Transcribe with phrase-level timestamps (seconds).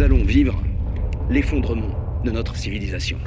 [0.00, 0.58] nous allons vivre
[1.28, 1.90] l'effondrement
[2.24, 3.18] de notre civilisation.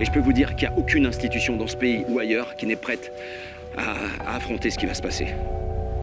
[0.00, 2.54] Et je peux vous dire qu'il n'y a aucune institution dans ce pays ou ailleurs
[2.54, 3.10] qui n'est prête
[3.76, 5.26] à, affronter ce qui va se passer.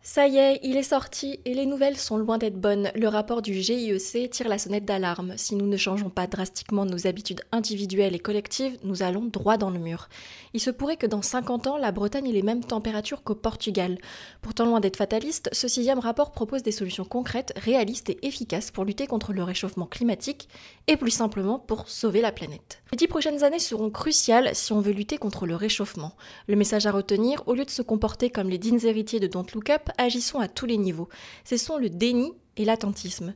[0.07, 2.91] Ça y est, il est sorti et les nouvelles sont loin d'être bonnes.
[2.93, 5.33] Le rapport du GIEC tire la sonnette d'alarme.
[5.35, 9.71] Si nous ne changeons pas drastiquement nos habitudes individuelles et collectives, nous allons droit dans
[9.71, 10.07] le mur.
[10.53, 13.97] Il se pourrait que dans 50 ans, la Bretagne ait les mêmes températures qu'au Portugal.
[14.43, 18.85] Pourtant, loin d'être fataliste, ce sixième rapport propose des solutions concrètes, réalistes et efficaces pour
[18.85, 20.49] lutter contre le réchauffement climatique
[20.85, 22.83] et plus simplement pour sauver la planète.
[22.91, 26.13] Les dix prochaines années seront cruciales si on veut lutter contre le réchauffement.
[26.47, 29.47] Le message à retenir, au lieu de se comporter comme les dignes héritiers de Don't
[29.55, 31.09] Look Up, agissons à tous les niveaux.
[31.43, 33.33] Ce sont le déni et l'attentisme.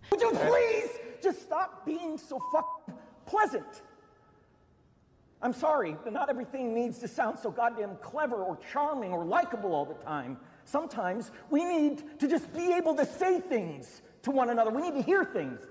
[5.42, 9.74] I'm sorry, but not everything needs to sound so goddamn clever or charming or likable
[9.74, 10.38] all the time.
[10.66, 14.70] Sometimes we need to just be able to say things to one another.
[14.70, 15.62] We need to hear things.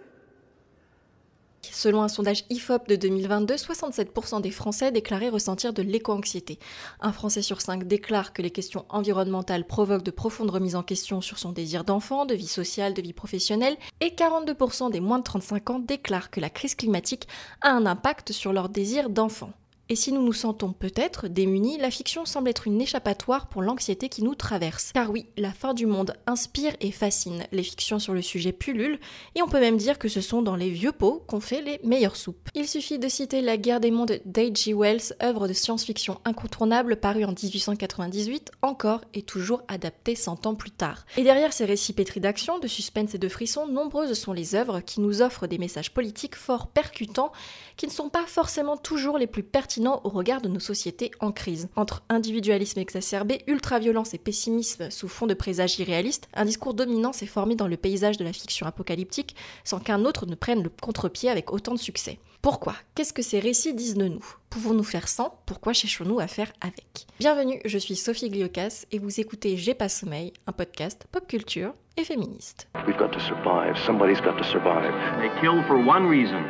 [1.62, 6.58] Selon un sondage IFOP de 2022, 67% des Français déclaraient ressentir de l'éco-anxiété.
[7.00, 11.20] Un Français sur cinq déclare que les questions environnementales provoquent de profondes remises en question
[11.20, 15.24] sur son désir d'enfant, de vie sociale, de vie professionnelle, et 42% des moins de
[15.24, 17.28] 35 ans déclarent que la crise climatique
[17.60, 19.52] a un impact sur leur désir d'enfant.
[19.90, 24.10] Et si nous nous sentons peut-être démunis, la fiction semble être une échappatoire pour l'anxiété
[24.10, 24.92] qui nous traverse.
[24.92, 27.44] Car oui, la fin du monde inspire et fascine.
[27.52, 29.00] Les fictions sur le sujet pullulent,
[29.34, 31.80] et on peut même dire que ce sont dans les vieux pots qu'on fait les
[31.84, 32.50] meilleures soupes.
[32.54, 34.74] Il suffit de citer La guerre des mondes d'H.G.
[34.74, 40.70] Wells, œuvre de science-fiction incontournable parue en 1898, encore et toujours adaptée 100 ans plus
[40.70, 41.06] tard.
[41.16, 44.80] Et derrière ces récits pétris d'action, de suspense et de frissons, nombreuses sont les œuvres
[44.80, 47.32] qui nous offrent des messages politiques fort percutants,
[47.78, 51.32] qui ne sont pas forcément toujours les plus pertinents au regard de nos sociétés en
[51.32, 51.68] crise.
[51.76, 57.26] Entre individualisme exacerbé, ultraviolence et pessimisme sous fond de présages irréalistes, un discours dominant s'est
[57.26, 61.30] formé dans le paysage de la fiction apocalyptique sans qu'un autre ne prenne le contre-pied
[61.30, 62.18] avec autant de succès.
[62.42, 62.74] Pourquoi?
[62.94, 64.24] Qu'est-ce que ces récits disent de nous?
[64.50, 65.40] Pouvons-nous faire sans?
[65.46, 67.06] Pourquoi cherchons-nous à faire avec?
[67.18, 71.74] Bienvenue, je suis Sophie Gliocas et vous écoutez J'ai pas sommeil, un podcast pop culture
[71.96, 72.68] et féministe.
[72.86, 73.76] We've got to survive.
[73.84, 74.92] Somebody's got to survive.
[75.20, 76.42] They kill for one reason.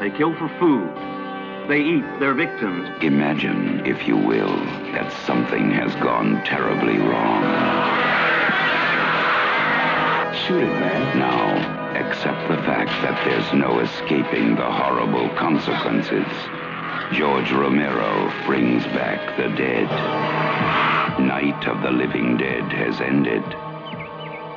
[0.00, 1.21] They kill for food.
[1.72, 2.86] They eat their victims.
[3.00, 4.56] Imagine, if you will,
[4.92, 7.42] that something has gone terribly wrong.
[10.34, 11.18] Shoot it, man.
[11.18, 16.26] Now, accept the fact that there's no escaping the horrible consequences.
[17.14, 19.88] George Romero brings back the dead.
[21.26, 23.42] Night of the living dead has ended.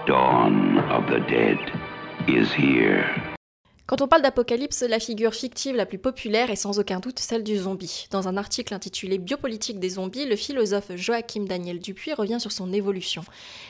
[0.06, 1.80] Dawn of the dead
[2.28, 3.35] is here.
[3.88, 7.44] Quand on parle d'apocalypse, la figure fictive la plus populaire est sans aucun doute celle
[7.44, 8.08] du zombie.
[8.10, 12.74] Dans un article intitulé Biopolitique des zombies, le philosophe Joachim Daniel Dupuis revient sur son
[12.74, 13.22] évolution.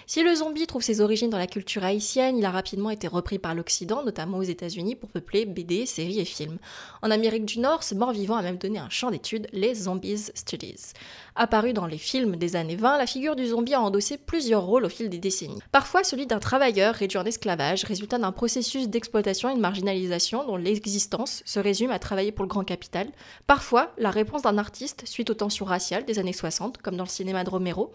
[0.08, 3.40] Si le zombie trouve ses origines dans la culture haïtienne, il a rapidement été repris
[3.40, 6.60] par l'Occident, notamment aux États-Unis, pour peupler BD, séries et films.
[7.02, 10.94] En Amérique du Nord, ce mort-vivant a même donné un champ d'études, les Zombies Studies.
[11.36, 14.86] Apparu dans les films des années 20, la figure du zombie a endossé plusieurs rôles
[14.86, 15.60] au fil des décennies.
[15.74, 20.05] Parfois celui d'un travailleur réduit en esclavage, résultat d'un processus d'exploitation et de marginalisation
[20.46, 23.08] dont l'existence se résume à travailler pour le grand capital.
[23.48, 27.10] Parfois, la réponse d'un artiste suite aux tensions raciales des années 60, comme dans le
[27.10, 27.94] cinéma de Romero.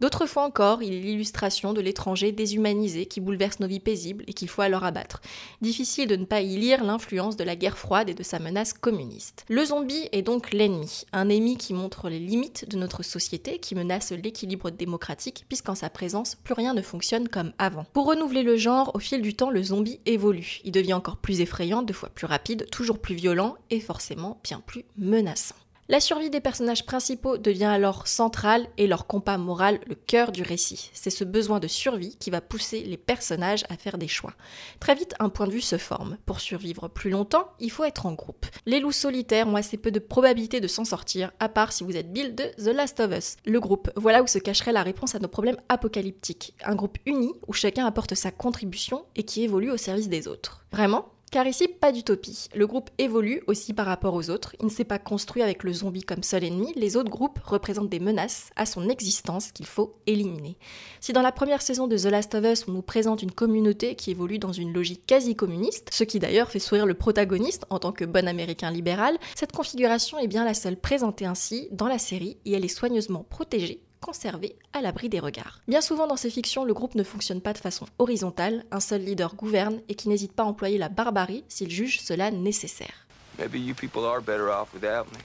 [0.00, 4.32] D'autres fois encore, il est l'illustration de l'étranger déshumanisé qui bouleverse nos vies paisibles et
[4.32, 5.20] qu'il faut alors abattre.
[5.60, 8.72] Difficile de ne pas y lire l'influence de la guerre froide et de sa menace
[8.72, 9.44] communiste.
[9.48, 13.74] Le zombie est donc l'ennemi, un ennemi qui montre les limites de notre société, qui
[13.74, 17.86] menace l'équilibre démocratique, puisqu'en sa présence, plus rien ne fonctionne comme avant.
[17.92, 20.60] Pour renouveler le genre, au fil du temps, le zombie évolue.
[20.64, 24.60] Il devient encore plus effrayant, deux fois plus rapide, toujours plus violent et forcément bien
[24.64, 25.56] plus menaçant.
[25.92, 30.40] La survie des personnages principaux devient alors centrale et leur compas moral le cœur du
[30.40, 30.90] récit.
[30.94, 34.32] C'est ce besoin de survie qui va pousser les personnages à faire des choix.
[34.80, 36.16] Très vite, un point de vue se forme.
[36.24, 38.46] Pour survivre plus longtemps, il faut être en groupe.
[38.64, 41.94] Les loups solitaires ont assez peu de probabilité de s'en sortir, à part si vous
[41.94, 43.36] êtes Bill de The Last of Us.
[43.44, 46.54] Le groupe, voilà où se cacherait la réponse à nos problèmes apocalyptiques.
[46.64, 50.64] Un groupe uni où chacun apporte sa contribution et qui évolue au service des autres.
[50.72, 51.11] Vraiment?
[51.32, 52.48] Car ici, pas d'utopie.
[52.54, 54.54] Le groupe évolue aussi par rapport aux autres.
[54.60, 56.74] Il ne s'est pas construit avec le zombie comme seul ennemi.
[56.76, 60.58] Les autres groupes représentent des menaces à son existence qu'il faut éliminer.
[61.00, 63.94] Si dans la première saison de The Last of Us, on nous présente une communauté
[63.94, 67.78] qui évolue dans une logique quasi communiste, ce qui d'ailleurs fait sourire le protagoniste en
[67.78, 71.98] tant que bon américain libéral, cette configuration est bien la seule présentée ainsi dans la
[71.98, 75.60] série et elle est soigneusement protégée conservé à l'abri des regards.
[75.68, 79.02] Bien souvent dans ces fictions, le groupe ne fonctionne pas de façon horizontale, un seul
[79.02, 83.06] leader gouverne et qui n'hésite pas à employer la barbarie s'il juge cela nécessaire.
[83.38, 85.18] Maybe you people are better off without me.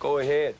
[0.00, 0.56] Go ahead.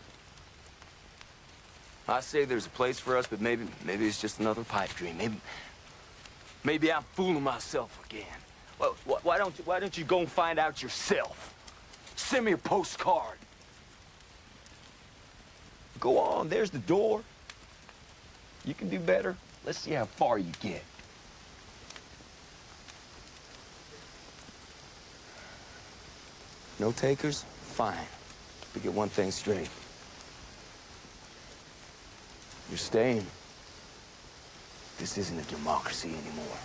[2.09, 5.17] I say there's a place for us, but maybe maybe it's just another pipe dream.
[5.19, 5.35] Maybe
[6.65, 8.39] Maybe I'm fooling myself again.
[8.81, 11.55] Well, wh- why don't you, why don't you go and find out yourself?
[12.17, 13.39] Send me a postcard.
[16.07, 17.25] Go on, there's the door.
[18.65, 19.35] You can do better.
[19.65, 20.85] Let's see how far you get.
[26.79, 27.45] No takers?
[27.73, 28.07] Fine.
[28.73, 29.69] But get one thing straight.
[32.71, 33.27] You're staying.
[34.99, 36.57] This isn't a democracy anymore.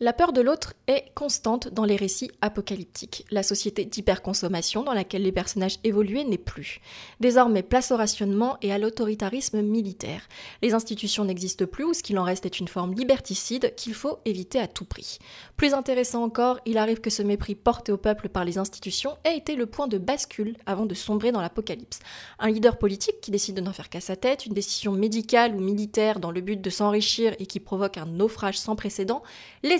[0.00, 3.24] La peur de l'autre est constante dans les récits apocalyptiques.
[3.30, 6.80] La société d'hyperconsommation dans laquelle les personnages évoluaient n'est plus.
[7.20, 10.28] Désormais, place au rationnement et à l'autoritarisme militaire.
[10.62, 14.18] Les institutions n'existent plus ou ce qu'il en reste est une forme liberticide qu'il faut
[14.24, 15.18] éviter à tout prix.
[15.56, 19.36] Plus intéressant encore, il arrive que ce mépris porté au peuple par les institutions ait
[19.36, 22.00] été le point de bascule avant de sombrer dans l'apocalypse.
[22.40, 25.60] Un leader politique qui décide de n'en faire qu'à sa tête, une décision médicale ou
[25.60, 29.22] militaire dans le but de s'enrichir et qui provoque un naufrage sans précédent,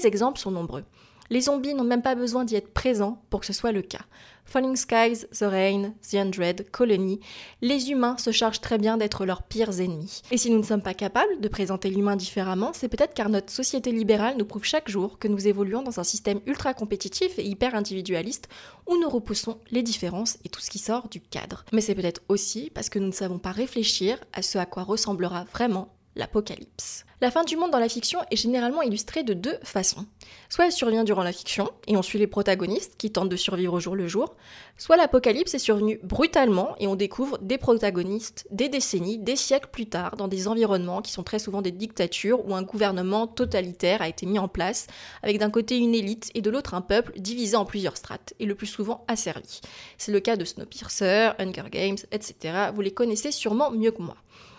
[0.05, 0.85] les exemples sont nombreux.
[1.31, 4.03] Les zombies n'ont même pas besoin d'y être présents pour que ce soit le cas.
[4.45, 7.21] Falling Skies, The Rain, The Undread, Colony,
[7.63, 10.21] les humains se chargent très bien d'être leurs pires ennemis.
[10.31, 13.51] Et si nous ne sommes pas capables de présenter l'humain différemment, c'est peut-être car notre
[13.51, 17.47] société libérale nous prouve chaque jour que nous évoluons dans un système ultra compétitif et
[17.47, 18.49] hyper individualiste
[18.87, 21.65] où nous repoussons les différences et tout ce qui sort du cadre.
[21.73, 24.83] Mais c'est peut-être aussi parce que nous ne savons pas réfléchir à ce à quoi
[24.83, 27.05] ressemblera vraiment l'apocalypse.
[27.21, 30.05] La fin du monde dans la fiction est généralement illustrée de deux façons.
[30.51, 33.75] Soit elle survient durant la fiction, et on suit les protagonistes qui tentent de survivre
[33.75, 34.35] au jour le jour,
[34.77, 39.87] soit l'apocalypse est survenu brutalement et on découvre des protagonistes des décennies, des siècles plus
[39.87, 44.09] tard, dans des environnements qui sont très souvent des dictatures où un gouvernement totalitaire a
[44.09, 44.87] été mis en place,
[45.23, 48.47] avec d'un côté une élite et de l'autre un peuple divisé en plusieurs strates, et
[48.47, 49.61] le plus souvent asservi.
[49.97, 52.71] C'est le cas de Snowpiercer, Hunger Games, etc.
[52.75, 54.17] Vous les connaissez sûrement mieux que moi.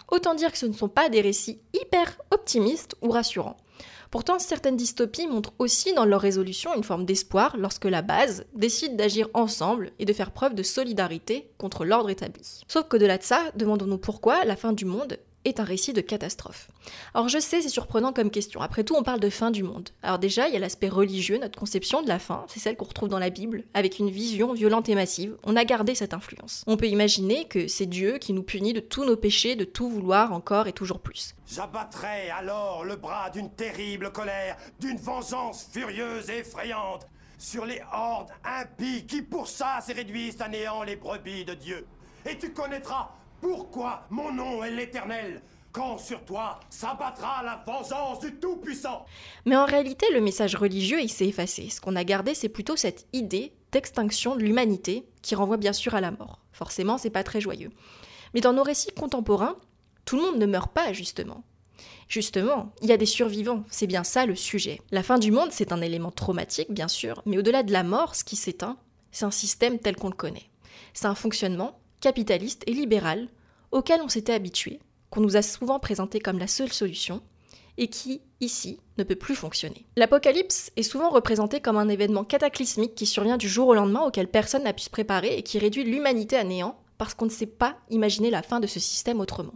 [0.10, 3.58] Autant dire que ce ne sont pas des récits hyper optimistes ou rassurants.
[4.12, 8.96] Pourtant, certaines dystopies montrent aussi dans leur résolution une forme d'espoir lorsque la base décide
[8.96, 12.62] d'agir ensemble et de faire preuve de solidarité contre l'ordre établi.
[12.68, 16.68] Sauf qu'au-delà de ça, demandons-nous pourquoi la fin du monde est un récit de catastrophe.
[17.14, 18.62] Alors je sais, c'est surprenant comme question.
[18.62, 19.90] Après tout, on parle de fin du monde.
[20.04, 22.86] Alors déjà, il y a l'aspect religieux, notre conception de la fin, c'est celle qu'on
[22.86, 25.38] retrouve dans la Bible, avec une vision violente et massive.
[25.44, 26.64] On a gardé cette influence.
[26.68, 29.90] On peut imaginer que c'est Dieu qui nous punit de tous nos péchés, de tout
[29.90, 31.36] vouloir encore et toujours plus.
[31.48, 37.08] J'abattrai alors le bras d'une terrible colère, d'une vengeance furieuse et effrayante
[37.38, 41.86] sur les hordes impies qui pour ça se réduisent à néant les brebis de Dieu.
[42.26, 43.12] Et tu connaîtras
[43.46, 45.40] pourquoi mon nom est l'Éternel
[45.72, 49.06] quand sur toi s'abattra la vengeance du Tout-Puissant?
[49.46, 51.70] Mais en réalité, le message religieux, il s'est effacé.
[51.70, 55.94] Ce qu'on a gardé, c'est plutôt cette idée d'extinction de l'humanité qui renvoie bien sûr
[55.94, 56.40] à la mort.
[56.54, 57.70] Forcément, c'est pas très joyeux.
[58.34, 59.58] Mais dans nos récits contemporains,
[60.06, 61.44] tout le monde ne meurt pas, justement.
[62.08, 64.82] Justement, il y a des survivants, c'est bien ça le sujet.
[64.90, 68.16] La fin du monde, c'est un élément traumatique, bien sûr, mais au-delà de la mort,
[68.16, 68.78] ce qui s'éteint,
[69.12, 70.50] c'est un système tel qu'on le connaît.
[70.96, 73.28] C'est un fonctionnement capitaliste et libéral
[73.76, 74.80] auquel on s'était habitué,
[75.10, 77.22] qu'on nous a souvent présenté comme la seule solution,
[77.78, 79.86] et qui, ici, ne peut plus fonctionner.
[79.98, 84.30] L'apocalypse est souvent représenté comme un événement cataclysmique qui survient du jour au lendemain auquel
[84.30, 87.46] personne n'a pu se préparer et qui réduit l'humanité à néant parce qu'on ne sait
[87.46, 89.56] pas imaginer la fin de ce système autrement.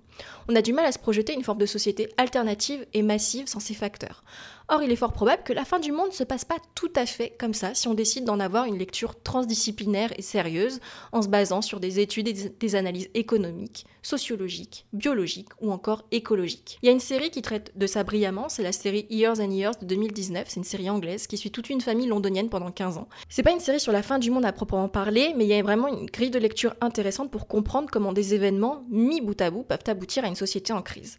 [0.50, 3.62] On a du mal à se projeter une forme de société alternative et massive sans
[3.62, 4.25] ces facteurs.
[4.71, 6.92] Or, il est fort probable que la fin du monde ne se passe pas tout
[6.95, 10.80] à fait comme ça si on décide d'en avoir une lecture transdisciplinaire et sérieuse
[11.11, 16.78] en se basant sur des études et des analyses économiques, sociologiques, biologiques ou encore écologiques.
[16.83, 19.49] Il y a une série qui traite de ça brillamment, c'est la série Years and
[19.49, 22.99] Years de 2019, c'est une série anglaise qui suit toute une famille londonienne pendant 15
[22.99, 23.09] ans.
[23.28, 25.56] C'est pas une série sur la fin du monde à proprement parler, mais il y
[25.56, 29.49] a vraiment une grille de lecture intéressante pour comprendre comment des événements mis bout à
[29.49, 31.18] bout peuvent aboutir à une société en crise.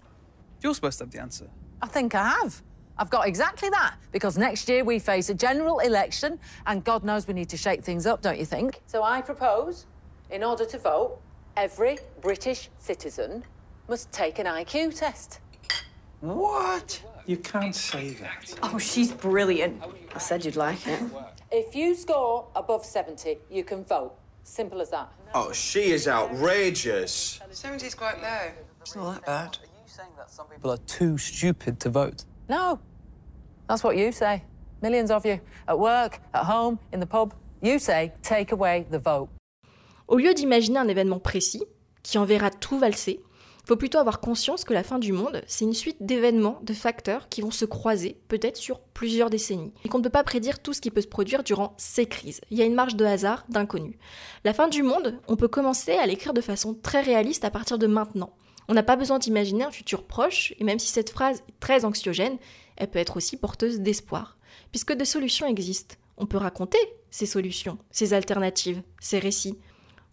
[0.62, 1.46] You're supposed to have the answer.
[1.82, 2.62] I think I have.
[3.00, 7.26] I've got exactly that because next year we face a general election and God knows
[7.26, 8.82] we need to shake things up, don't you think?
[8.86, 9.86] So I propose,
[10.30, 11.18] in order to vote,
[11.56, 13.42] every British citizen
[13.88, 15.40] must take an IQ test.
[16.20, 17.02] What?
[17.24, 18.54] You can't say that.
[18.62, 19.82] Oh, she's brilliant.
[20.14, 21.00] I said you'd like it.
[21.50, 24.14] If you score above 70, you can vote.
[24.44, 25.10] Simple as that.
[25.34, 27.40] Oh, she is outrageous.
[27.50, 28.52] 70's quite low.
[28.82, 29.58] It's not that bad.
[29.62, 32.24] Are you saying that some people are too stupid to vote.
[32.48, 32.78] No.
[33.70, 34.42] That's what you say.
[34.82, 35.38] Millions of you.
[35.68, 37.32] At work, at home, in the pub.
[37.62, 39.28] You say, take away the vote.
[40.08, 41.62] Au lieu d'imaginer un événement précis,
[42.02, 43.20] qui enverra tout valser,
[43.64, 47.28] faut plutôt avoir conscience que la fin du monde, c'est une suite d'événements, de facteurs
[47.28, 50.72] qui vont se croiser, peut-être sur plusieurs décennies, et qu'on ne peut pas prédire tout
[50.72, 52.40] ce qui peut se produire durant ces crises.
[52.50, 54.00] Il y a une marge de hasard, d'inconnu.
[54.42, 57.78] La fin du monde, on peut commencer à l'écrire de façon très réaliste à partir
[57.78, 58.32] de maintenant.
[58.70, 61.84] On n'a pas besoin d'imaginer un futur proche, et même si cette phrase est très
[61.84, 62.38] anxiogène,
[62.76, 64.38] elle peut être aussi porteuse d'espoir,
[64.70, 65.96] puisque des solutions existent.
[66.18, 66.78] On peut raconter
[67.10, 69.58] ces solutions, ces alternatives, ces récits.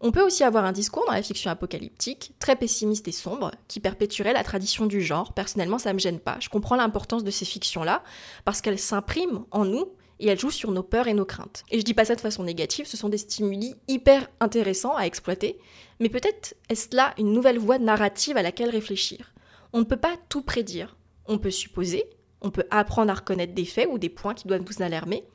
[0.01, 3.79] On peut aussi avoir un discours dans la fiction apocalyptique, très pessimiste et sombre, qui
[3.79, 5.33] perpétuerait la tradition du genre.
[5.33, 6.37] Personnellement, ça me gêne pas.
[6.39, 8.03] Je comprends l'importance de ces fictions-là,
[8.43, 11.63] parce qu'elles s'impriment en nous et elles jouent sur nos peurs et nos craintes.
[11.71, 15.03] Et je dis pas ça de façon négative, ce sont des stimuli hyper intéressants à
[15.03, 15.59] exploiter,
[15.99, 19.33] mais peut-être est-ce là une nouvelle voie narrative à laquelle réfléchir.
[19.73, 20.95] On ne peut pas tout prédire.
[21.25, 22.05] On peut supposer,
[22.41, 25.25] on peut apprendre à reconnaître des faits ou des points qui doivent nous alarmer,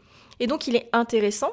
[0.41, 1.53] et donc il est intéressant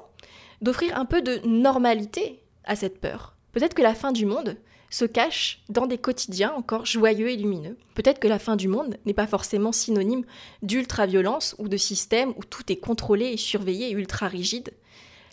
[0.62, 3.36] d'offrir un peu de normalité à cette peur.
[3.52, 4.58] Peut-être que la fin du monde
[4.90, 7.78] se cache dans des quotidiens encore joyeux et lumineux.
[7.96, 10.26] Peut-être que la fin du monde n'est pas forcément synonyme
[10.62, 14.72] d'ultra-violence ou de système où tout est contrôlé et surveillé et ultra rigide.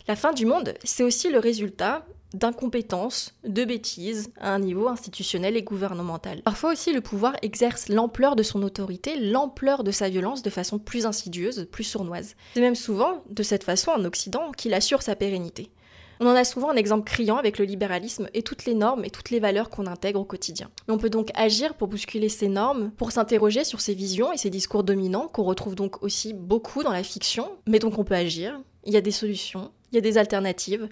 [0.07, 5.55] La fin du monde, c'est aussi le résultat d'incompétence, de bêtises à un niveau institutionnel
[5.55, 6.41] et gouvernemental.
[6.43, 10.77] Parfois aussi, le pouvoir exerce l'ampleur de son autorité, l'ampleur de sa violence de façon
[10.77, 12.35] plus insidieuse, plus sournoise.
[12.53, 15.71] C'est même souvent de cette façon en Occident qu'il assure sa pérennité.
[16.19, 19.09] On en a souvent un exemple criant avec le libéralisme et toutes les normes et
[19.09, 20.69] toutes les valeurs qu'on intègre au quotidien.
[20.87, 24.49] on peut donc agir pour bousculer ces normes, pour s'interroger sur ces visions et ces
[24.49, 28.59] discours dominants qu'on retrouve donc aussi beaucoup dans la fiction, mais donc on peut agir,
[28.85, 30.89] il y a des solutions, il y a des alternatives,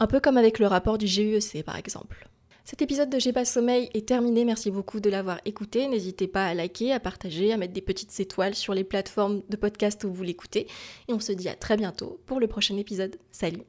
[0.00, 2.28] un peu comme avec le rapport du GUEC par exemple.
[2.64, 5.88] Cet épisode de J'ai pas sommeil est terminé, merci beaucoup de l'avoir écouté.
[5.88, 9.56] N'hésitez pas à liker, à partager, à mettre des petites étoiles sur les plateformes de
[9.56, 10.68] podcast où vous l'écoutez.
[11.08, 13.16] Et on se dit à très bientôt pour le prochain épisode.
[13.32, 13.64] Salut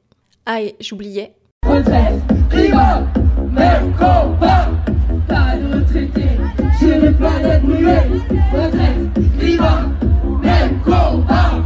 [0.46, 1.32] ah, et j'oubliais.
[1.66, 2.20] Retraite,
[2.50, 3.02] climat,
[3.50, 4.68] même combat.
[5.26, 6.28] Pas de retraité
[6.78, 8.10] sur une planète muette.
[8.52, 9.88] Retraite, climat,
[10.42, 11.64] même combat.